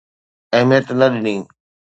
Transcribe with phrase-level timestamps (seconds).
[0.55, 1.35] اهميت نه ڏني.